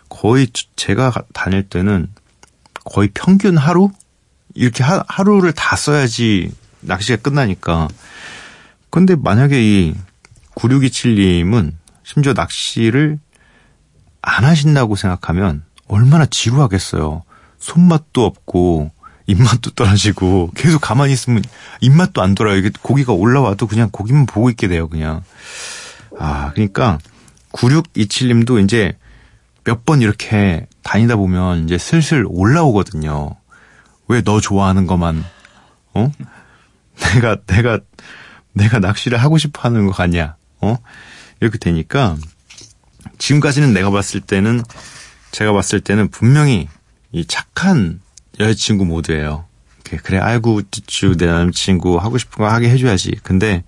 거의 0.10 0.48
제가 0.76 1.14
다닐 1.34 1.64
때는 1.64 2.08
거의 2.84 3.10
평균 3.14 3.58
하루 3.58 3.92
이렇게 4.56 4.84
하, 4.84 5.04
하루를 5.08 5.54
다 5.54 5.76
써야지 5.76 6.52
낚시가 6.82 7.22
끝나니까. 7.22 7.88
근데 8.90 9.16
만약에 9.16 9.62
이 9.62 9.96
9627님은 10.56 11.74
심지어 12.04 12.34
낚시를 12.34 13.20
안 14.22 14.44
하신다고 14.44 14.96
생각하면 14.96 15.64
얼마나 15.90 16.26
지루하겠어요. 16.26 17.24
손맛도 17.60 18.26
없고 18.26 18.92
입맛도 19.28 19.72
떨어지고 19.72 20.52
계속 20.56 20.80
가만히 20.80 21.12
있으면 21.14 21.44
입맛도 21.82 22.22
안 22.22 22.34
돌아요. 22.36 22.56
이게 22.58 22.72
고기가 22.82 23.12
올라와도 23.14 23.68
그냥 23.68 23.90
고기만 23.92 24.26
보고 24.26 24.50
있게 24.50 24.68
돼요, 24.68 24.88
그냥. 24.88 25.24
아, 26.18 26.52
그러니까 26.54 26.98
9627님도 27.52 28.64
이제 28.64 28.94
몇 29.66 29.86
번 29.86 30.02
이렇게 30.02 30.66
다니다 30.84 31.16
보면 31.16 31.66
이제 31.66 31.78
슬슬 31.78 32.26
올라오거든요. 32.28 33.36
왜 34.08 34.22
너 34.24 34.40
좋아하는 34.40 34.88
것만 34.88 35.24
어? 35.94 36.12
내가 37.14 37.38
내가 37.46 37.80
내가 38.54 38.80
낚시를 38.80 39.18
하고 39.20 39.38
싶어 39.38 39.62
하는 39.62 39.86
거 39.86 39.92
같냐? 39.92 40.36
어? 40.62 40.78
이렇게 41.40 41.58
되니까 41.60 42.18
지금까지는 43.20 43.74
내가 43.74 43.92
봤을 43.92 44.22
때는 44.22 44.64
제가 45.32 45.54
봤을 45.54 45.80
때는 45.80 46.10
분명히 46.10 46.68
이 47.12 47.26
착한 47.26 48.02
여자친구 48.40 48.86
모드예요. 48.86 49.46
그래, 50.04 50.20
아이고, 50.20 50.62
쭈쭈, 50.70 51.18
내 51.18 51.26
남자친구 51.26 51.98
하고 51.98 52.18
싶은 52.20 52.44
거 52.46 52.48
하게 52.52 52.70
해줘야지. 52.70 53.18
근데 53.24 53.64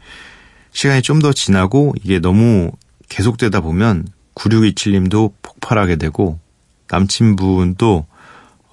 시간이 0.71 1.01
좀 1.01 1.19
더 1.19 1.33
지나고 1.33 1.93
이게 2.03 2.19
너무 2.19 2.71
계속되다 3.09 3.61
보면 3.61 4.07
9627님도 4.35 5.33
폭발하게 5.41 5.95
되고 5.97 6.39
남친분도 6.89 8.05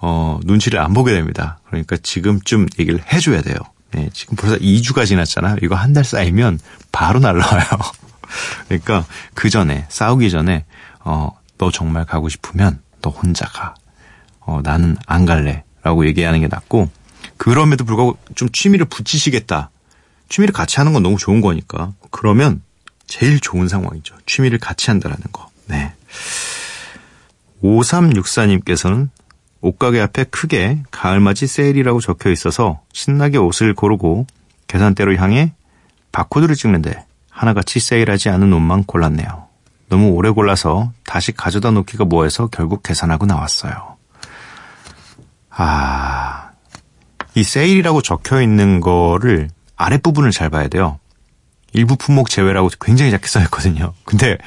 어, 0.01 0.41
눈치를 0.45 0.79
안 0.79 0.93
보게 0.93 1.13
됩니다. 1.13 1.59
그러니까 1.67 1.97
지금쯤 1.97 2.67
얘기를 2.79 3.01
해줘야 3.13 3.43
돼요. 3.43 3.57
네, 3.93 4.11
지금 4.13 4.37
벌써 4.37 4.57
2주가 4.59 5.07
지났잖아요. 5.07 5.57
이거 5.63 5.75
한 5.75 5.93
달 5.95 6.05
쌓이면 6.05 6.61
바로 6.93 7.19
날라와요. 7.19 7.65
그러니까 8.69 9.05
그 9.35 9.49
전에, 9.51 9.87
싸우기 9.89 10.31
전에, 10.31 10.67
어, 11.01 11.31
너 11.59 11.71
정말 11.71 12.05
가고 12.05 12.29
싶으면 12.29 12.81
너 13.03 13.11
혼자 13.11 13.47
가. 13.47 13.75
어, 14.41 14.61
나는 14.63 14.97
안 15.07 15.27
갈래. 15.27 15.65
라고 15.83 16.07
얘기하는 16.07 16.41
게 16.41 16.49
낫고, 16.49 16.91
그럼에도 17.37 17.85
불구하고 17.85 18.19
좀 18.35 18.49
취미를 18.51 18.87
붙이시겠다. 18.87 19.71
취미를 20.29 20.53
같이 20.53 20.77
하는 20.79 20.93
건 20.93 21.03
너무 21.03 21.17
좋은 21.19 21.41
거니까. 21.41 21.93
그러면 22.11 22.63
제일 23.07 23.41
좋은 23.41 23.69
상황이죠. 23.69 24.17
취미를 24.27 24.59
같이 24.59 24.91
한다라는 24.91 25.25
거. 25.33 25.49
네. 25.67 25.93
5364님께서는 27.63 29.09
옷가게 29.61 30.01
앞에 30.01 30.25
크게 30.25 30.83
가을맞이 30.91 31.47
세일이라고 31.47 32.01
적혀 32.01 32.31
있어서 32.31 32.81
신나게 32.93 33.39
옷을 33.39 33.75
고르고 33.75 34.27
계산대로 34.69 35.17
향해 35.17 35.53
바코드를 36.13 36.55
찍는데 36.55 37.05
하나같이 37.31 37.81
세일하지 37.81 38.29
않은 38.29 38.53
옷만 38.53 38.85
골랐네요. 38.85 39.48
너무 39.89 40.11
오래 40.11 40.31
골라서 40.31 40.93
다시 41.05 41.33
가져다 41.33 41.71
놓기가 41.71 42.05
뭐해서 42.05 42.49
결국 42.49 42.83
계산하고 42.83 43.27
나왔어요. 43.27 43.97
아, 45.51 46.51
이 47.35 47.43
세일이라고 47.43 48.03
적혀 48.03 48.43
있는 48.43 48.81
거를 48.81 49.49
아랫부분을 49.77 50.31
잘 50.31 50.51
봐야 50.51 50.69
돼요. 50.69 50.99
일부 51.73 51.97
품목 51.97 52.31
제외라고 52.31 52.69
굉장히 52.81 53.11
작게 53.11 53.27
써있거든요. 53.27 53.93
근데 54.05 54.39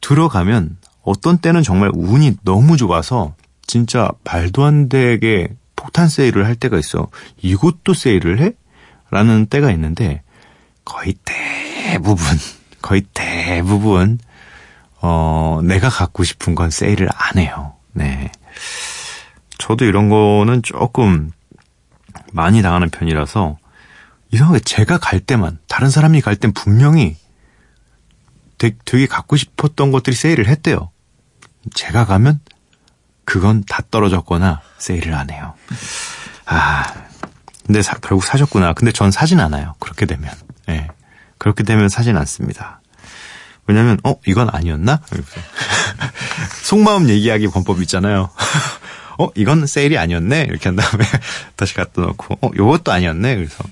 들어가면 0.00 0.76
어떤 1.02 1.38
때는 1.38 1.62
정말 1.62 1.90
운이 1.94 2.36
너무 2.42 2.76
좋아서 2.76 3.34
진짜 3.66 4.10
말도 4.24 4.64
안 4.64 4.88
되게 4.88 5.48
폭탄 5.74 6.08
세일을 6.08 6.46
할 6.46 6.56
때가 6.56 6.78
있어. 6.78 7.08
이것도 7.42 7.94
세일을 7.94 8.40
해? 8.40 8.52
라는 9.10 9.46
때가 9.46 9.70
있는데 9.72 10.22
거의 10.84 11.14
대부분 11.24 12.24
거의 12.82 13.02
대부분 13.14 14.18
어, 15.00 15.60
내가 15.62 15.88
갖고 15.88 16.24
싶은 16.24 16.54
건 16.54 16.70
세일을 16.70 17.08
안 17.14 17.38
해요. 17.38 17.74
네. 17.92 18.30
저도 19.58 19.84
이런 19.84 20.08
거는 20.08 20.62
조금 20.62 21.30
많이 22.32 22.62
당하는 22.62 22.90
편이라서 22.90 23.58
이상하게 24.32 24.60
제가 24.60 24.98
갈 24.98 25.20
때만 25.20 25.58
다른 25.68 25.90
사람이 25.90 26.20
갈 26.20 26.36
땐 26.36 26.52
분명히 26.52 27.16
되게, 28.58 28.76
되게 28.84 29.06
갖고 29.06 29.36
싶었던 29.36 29.92
것들이 29.92 30.16
세일을 30.16 30.48
했대요. 30.48 30.90
제가 31.74 32.04
가면 32.06 32.40
그건 33.24 33.64
다 33.64 33.82
떨어졌거나 33.90 34.60
세일을 34.78 35.14
안 35.14 35.30
해요. 35.30 35.54
아, 36.46 36.84
근데 37.66 37.82
사, 37.82 37.94
결국 37.98 38.24
사셨구나. 38.24 38.72
근데 38.74 38.92
전 38.92 39.10
사진 39.10 39.40
않아요. 39.40 39.74
그렇게 39.80 40.06
되면. 40.06 40.32
예. 40.68 40.72
네. 40.72 40.88
그렇게 41.38 41.64
되면 41.64 41.88
사진 41.88 42.16
않습니다. 42.16 42.80
왜냐면, 43.66 43.98
어, 44.04 44.14
이건 44.26 44.48
아니었나? 44.52 45.00
속마음 46.62 47.08
얘기하기 47.08 47.48
범법 47.48 47.80
있잖아요. 47.82 48.30
어, 49.18 49.30
이건 49.34 49.66
세일이 49.66 49.96
아니었네? 49.98 50.42
이렇게 50.48 50.68
한 50.68 50.76
다음에 50.76 51.04
다시 51.56 51.74
갖다 51.74 52.02
놓고, 52.02 52.38
어, 52.42 52.50
요것도 52.56 52.92
아니었네? 52.92 53.36
그래서, 53.36 53.64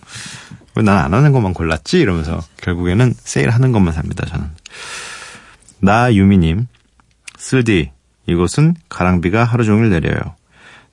왜 0.76 0.82
난 0.82 0.98
안 0.98 1.14
하는 1.14 1.30
것만 1.32 1.54
골랐지? 1.54 1.98
이러면서 2.00 2.42
결국에는 2.60 3.14
세일하는 3.16 3.70
것만 3.72 3.94
삽니다, 3.94 4.26
저는. 4.26 4.50
나유미님, 5.80 6.66
쓸디, 7.38 7.92
이곳은 8.26 8.74
가랑비가 8.88 9.44
하루 9.44 9.64
종일 9.64 9.90
내려요. 9.90 10.18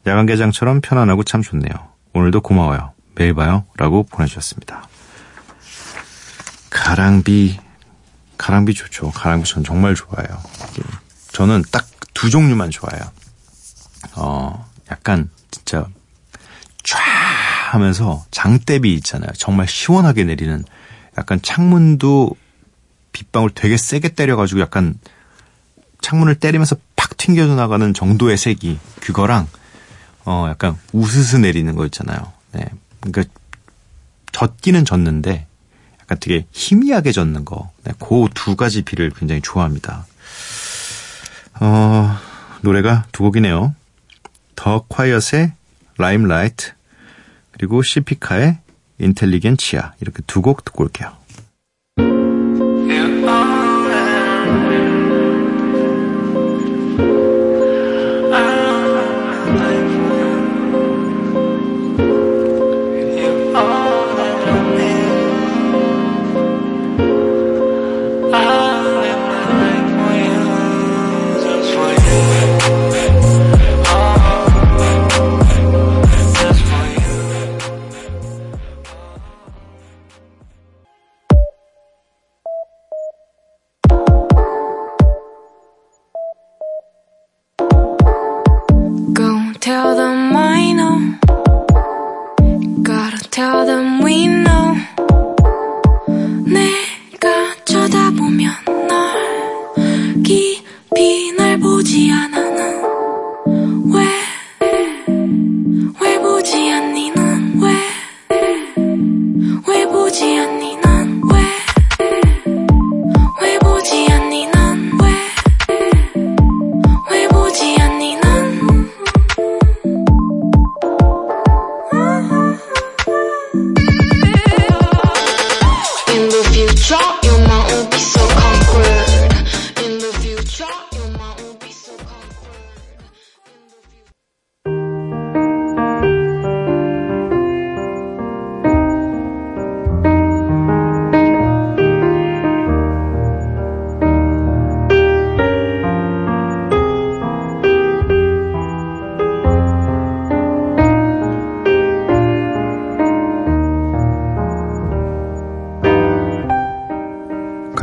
야간 0.05 0.25
개장처럼 0.25 0.81
편안하고 0.81 1.23
참 1.23 1.41
좋네요. 1.41 1.71
오늘도 2.13 2.41
고마워요. 2.41 2.91
매일 3.15 3.33
봐요. 3.33 3.65
라고 3.77 4.03
보내주셨습니다. 4.03 4.87
가랑비, 6.69 7.57
가랑비 8.41 8.73
좋죠. 8.73 9.12
가랑비 9.12 9.47
전 9.47 9.63
정말 9.63 9.93
좋아해요. 9.95 10.41
저는 11.32 11.63
딱 11.71 11.91
두 12.21 12.30
종류만 12.30 12.69
좋아해요. 12.69 13.01
어, 14.15 14.69
약간 14.91 15.30
진짜 15.49 15.88
쫙 16.84 16.99
하면서 17.71 18.23
장대비 18.30 18.93
있잖아요. 18.95 19.32
정말 19.36 19.67
시원하게 19.67 20.25
내리는 20.25 20.63
약간 21.17 21.41
창문도 21.41 22.36
빗방울 23.12 23.51
되게 23.56 23.75
세게 23.75 24.10
때려가지고 24.10 24.62
약간 24.62 24.99
창문을 26.01 26.36
때리면서 26.36 26.75
팍 26.95 27.17
튕겨져 27.17 27.56
나가는 27.56 27.91
정도의 27.91 28.38
색이 28.38 28.80
그거랑 28.99 29.47
어 30.25 30.45
약간 30.47 30.77
우스스 30.93 31.38
내리는 31.38 31.75
거 31.75 31.86
있잖아요. 31.86 32.32
네. 32.51 32.65
그러니까 32.99 33.23
젖기는 34.32 34.86
젖는데 34.86 35.47
약간 36.12 36.19
되게 36.19 36.45
희미하게 36.52 37.13
젖는 37.13 37.45
거. 37.45 37.71
네. 37.86 37.93
그두 37.97 38.58
가지 38.58 38.82
비를 38.82 39.12
굉장히 39.12 39.41
좋아합니다. 39.41 40.06
어 41.62 42.17
노래가 42.62 43.06
두 43.13 43.24
곡이네요. 43.24 43.74
더 44.56 44.84
콰이엇의 44.89 45.54
라임라이트 45.97 46.74
그리고 47.54 47.82
시피카의 47.82 48.60
인텔리겐치아 49.00 49.93
이렇게 50.02 50.21
두 50.28 50.41
곡 50.41 50.65
듣고 50.65 50.84
올게요. 50.84 51.15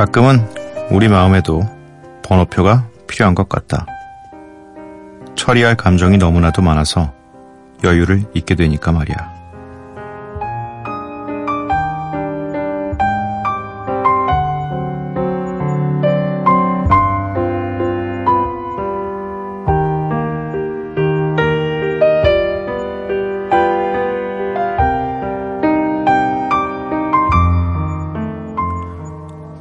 가끔은 0.09 0.43
우리 0.89 1.07
마음에도 1.07 1.61
번호표가 2.23 2.87
필요한 3.07 3.35
것 3.35 3.47
같다. 3.47 3.85
처리할 5.35 5.77
감정이 5.77 6.17
너무나도 6.17 6.63
많아서 6.63 7.13
여유를 7.83 8.23
잊게 8.33 8.55
되니까 8.55 8.91
말이야. 8.91 9.38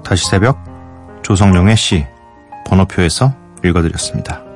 다시 0.08 0.24
새벽 0.24 0.58
조성룡의 1.22 1.76
시 1.76 2.06
번호표에서 2.64 3.34
읽어드렸습니다. 3.62 4.47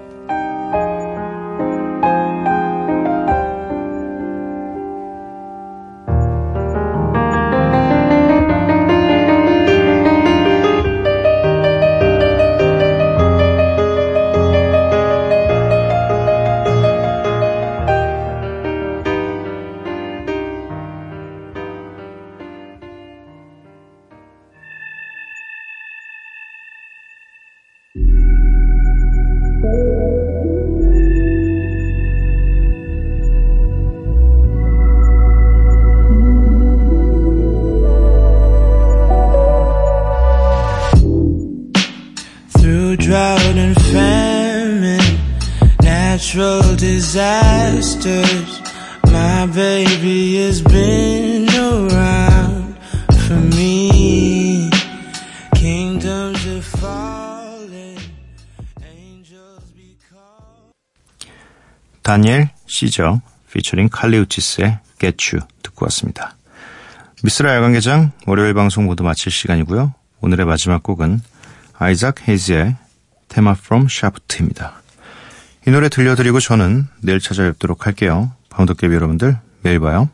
disasters. 47.12 48.62
My 49.05 49.46
baby 49.46 50.37
has 50.44 50.62
been 50.62 51.46
around 51.51 52.75
for 53.27 53.37
me. 53.37 54.70
Kingdoms 55.55 56.46
are 56.46 56.62
falling, 56.62 58.01
angels 58.81 59.75
be 59.77 59.98
called. 60.09 60.72
다니엘 62.03 62.51
시저 62.66 63.20
피처링 63.53 63.90
칼리우치스의 63.90 64.79
Get 64.98 65.37
You 65.37 65.46
듣고 65.62 65.85
왔습니다. 65.87 66.37
미스라 67.22 67.55
야간개장 67.57 68.12
월요일 68.27 68.55
방송 68.55 68.87
모두 68.87 69.05
마칠 69.05 69.31
시간이고요. 69.31 69.92
오늘의 70.22 70.46
마지막 70.46 70.83
곡은 70.83 71.20
아이작 71.79 72.27
헤이즈의 72.27 72.77
테마 73.29 73.55
프롬 73.55 73.88
샤프트입니다. 73.88 74.82
이 75.66 75.70
노래 75.70 75.88
들려드리고 75.88 76.40
저는 76.40 76.87
내일 77.01 77.20
찾아뵙도록 77.20 77.87
할게요. 77.87 78.33
방독깨비 78.51 78.94
여러분들, 78.94 79.37
내일 79.62 79.79
봐요. 79.79 80.09